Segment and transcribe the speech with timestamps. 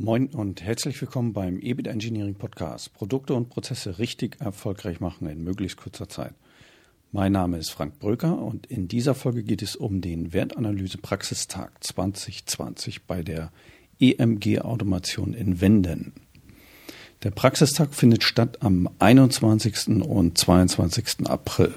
[0.00, 2.94] Moin und herzlich willkommen beim EBIT Engineering Podcast.
[2.94, 6.34] Produkte und Prozesse richtig erfolgreich machen in möglichst kurzer Zeit.
[7.10, 11.72] Mein Name ist Frank Bröker und in dieser Folge geht es um den Wertanalyse Praxistag
[11.82, 13.50] 2020 bei der
[13.98, 16.12] EMG Automation in Wenden.
[17.24, 20.00] Der Praxistag findet statt am 21.
[20.04, 21.28] und 22.
[21.28, 21.74] April.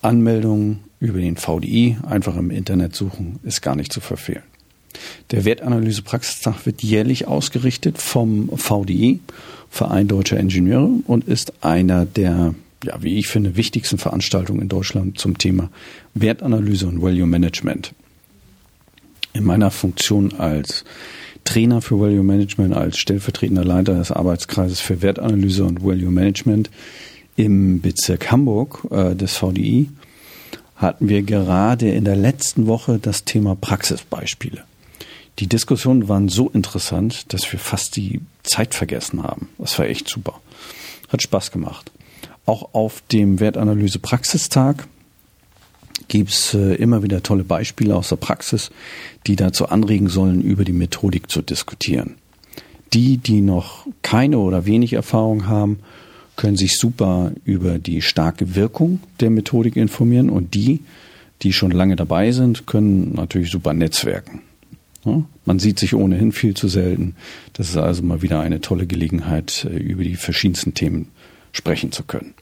[0.00, 4.44] Anmeldungen über den VDI einfach im Internet suchen ist gar nicht zu verfehlen.
[5.30, 9.20] Der Wertanalyse-Praxistag wird jährlich ausgerichtet vom VDI,
[9.70, 15.18] Verein Deutscher Ingenieure, und ist einer der, ja, wie ich finde, wichtigsten Veranstaltungen in Deutschland
[15.18, 15.70] zum Thema
[16.14, 17.94] Wertanalyse und Value Management.
[19.34, 20.84] In meiner Funktion als
[21.44, 26.70] Trainer für Value Management, als stellvertretender Leiter des Arbeitskreises für Wertanalyse und Value Management
[27.36, 29.88] im Bezirk Hamburg äh, des VDI
[30.74, 34.64] hatten wir gerade in der letzten Woche das Thema Praxisbeispiele.
[35.38, 39.48] Die Diskussionen waren so interessant, dass wir fast die Zeit vergessen haben.
[39.58, 40.40] Das war echt super.
[41.08, 41.92] Hat Spaß gemacht.
[42.44, 44.88] Auch auf dem Wertanalyse Praxistag
[46.08, 48.70] gibt's äh, immer wieder tolle Beispiele aus der Praxis,
[49.26, 52.16] die dazu anregen sollen, über die Methodik zu diskutieren.
[52.92, 55.80] Die, die noch keine oder wenig Erfahrung haben,
[56.36, 60.80] können sich super über die starke Wirkung der Methodik informieren und die,
[61.42, 64.40] die schon lange dabei sind, können natürlich super netzwerken.
[65.04, 67.14] Man sieht sich ohnehin viel zu selten.
[67.52, 71.08] Das ist also mal wieder eine tolle Gelegenheit, äh, über die verschiedensten Themen
[71.52, 72.34] sprechen zu können.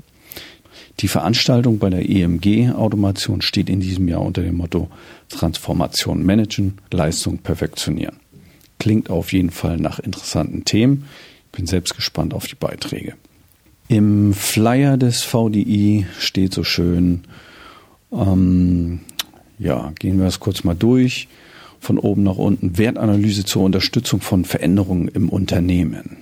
[1.01, 4.89] Die Veranstaltung bei der EMG-Automation steht in diesem Jahr unter dem Motto
[5.29, 8.17] Transformation managen, Leistung perfektionieren.
[8.79, 11.05] Klingt auf jeden Fall nach interessanten Themen.
[11.53, 13.15] Bin selbst gespannt auf die Beiträge.
[13.89, 17.25] Im Flyer des VDI steht so schön,
[18.11, 19.01] ähm,
[19.59, 21.29] ja, gehen wir es kurz mal durch
[21.87, 26.17] von oben nach unten, Wertanalyse zur Unterstützung von Veränderungen im Unternehmen.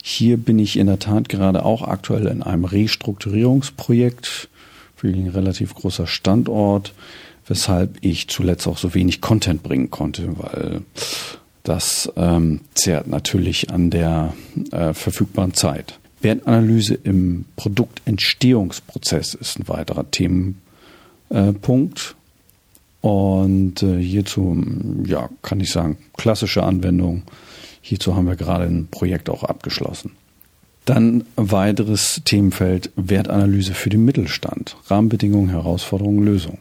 [0.00, 4.48] Hier bin ich in der Tat gerade auch aktuell in einem Restrukturierungsprojekt
[4.94, 6.94] für ein relativ großer Standort,
[7.48, 10.82] weshalb ich zuletzt auch so wenig Content bringen konnte, weil
[11.64, 14.34] das ähm, zehrt natürlich an der
[14.70, 15.98] äh, verfügbaren Zeit.
[16.20, 22.14] Wertanalyse im Produktentstehungsprozess ist ein weiterer Themenpunkt.
[23.02, 24.64] Und äh, hierzu,
[25.04, 27.24] ja, kann ich sagen, klassische Anwendung.
[27.80, 30.12] Hierzu haben wir gerade ein Projekt auch abgeschlossen.
[30.84, 34.76] Dann weiteres Themenfeld Wertanalyse für den Mittelstand.
[34.86, 36.58] Rahmenbedingungen, Herausforderungen, Lösungen.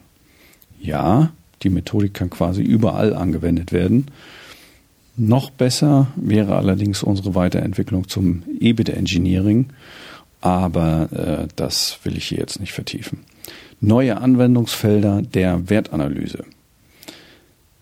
[0.80, 1.32] Ja,
[1.62, 4.08] die Methodik kann quasi überall angewendet werden.
[5.18, 9.68] Noch besser wäre allerdings unsere Weiterentwicklung zum EBIT Engineering,
[10.40, 13.20] aber äh, das will ich hier jetzt nicht vertiefen
[13.82, 16.46] neue Anwendungsfelder der Wertanalyse.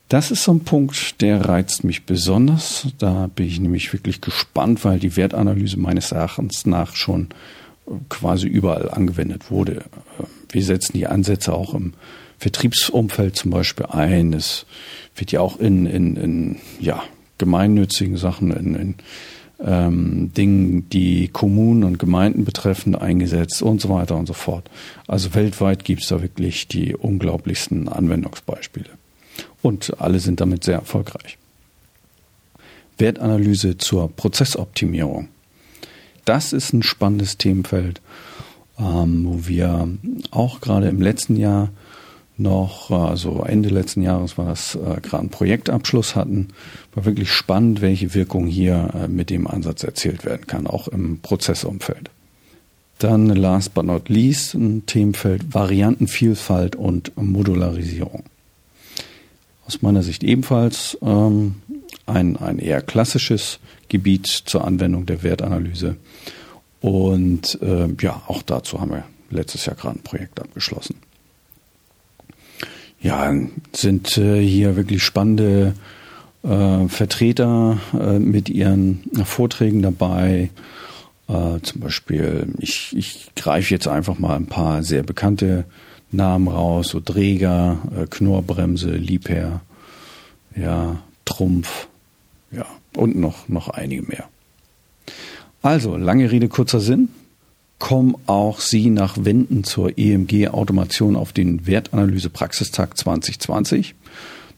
[0.08, 2.88] Das ist so ein Punkt, der reizt mich besonders.
[2.98, 7.28] Da bin ich nämlich wirklich gespannt, weil die Wertanalyse meines Erachtens nach schon
[7.86, 9.76] äh, quasi überall angewendet wurde.
[10.20, 11.94] Äh, wir setzen die Ansätze auch im
[12.40, 14.34] Vertriebsumfeld zum Beispiel ein.
[14.34, 14.66] Es
[15.16, 17.04] wird ja auch in, in, in ja,
[17.38, 18.96] gemeinnützigen Sachen, in, in
[19.64, 24.70] ähm, Dingen, die Kommunen und Gemeinden betreffen, eingesetzt und so weiter und so fort.
[25.08, 28.90] Also weltweit gibt es da wirklich die unglaublichsten Anwendungsbeispiele.
[29.62, 31.38] Und alle sind damit sehr erfolgreich.
[32.98, 35.30] Wertanalyse zur Prozessoptimierung.
[36.26, 38.02] Das ist ein spannendes Themenfeld,
[38.78, 39.90] ähm, wo wir
[40.32, 41.70] auch gerade im letzten Jahr
[42.40, 46.50] noch, also Ende letzten Jahres war das äh, gerade ein Projektabschluss hatten.
[46.94, 51.20] War wirklich spannend, welche Wirkung hier äh, mit dem Ansatz erzielt werden kann, auch im
[51.20, 52.10] Prozessumfeld.
[53.00, 58.24] Dann last but not least ein Themenfeld Variantenvielfalt und Modularisierung.
[59.66, 61.56] Aus meiner Sicht ebenfalls ähm,
[62.06, 65.96] ein, ein eher klassisches Gebiet zur Anwendung der Wertanalyse.
[66.82, 70.96] Und äh, ja, auch dazu haben wir letztes Jahr gerade ein Projekt abgeschlossen
[73.02, 73.34] ja,
[73.74, 75.74] sind äh, hier wirklich spannende
[76.44, 80.50] äh, Vertreter äh, mit ihren Vorträgen dabei.
[81.28, 85.66] Äh, zum Beispiel, ich, ich greife jetzt einfach mal ein paar sehr bekannte
[86.12, 89.62] Namen raus, so Dräger, äh, Knorrbremse, Liebherr,
[90.56, 91.88] ja, Trumpf,
[92.52, 92.66] ja,
[92.96, 94.28] und noch, noch einige mehr.
[95.62, 97.10] Also, lange Rede, kurzer Sinn
[97.90, 103.96] kommen auch Sie nach Wenden zur EMG-Automation auf den Wertanalyse-Praxistag 2020.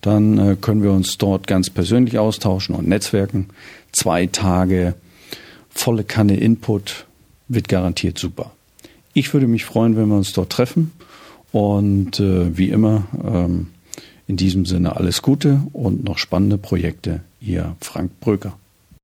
[0.02, 3.48] Dann äh, können wir uns dort ganz persönlich austauschen und netzwerken.
[3.94, 4.96] Zwei Tage,
[5.70, 7.06] volle Kanne Input,
[7.48, 8.52] wird garantiert super.
[9.14, 10.92] Ich würde mich freuen, wenn wir uns dort treffen.
[11.54, 13.68] Und äh, wie immer, ähm,
[14.28, 17.22] In diesem Sinne alles Gute und noch spannende Projekte.
[17.40, 18.58] Ihr Frank Bröker.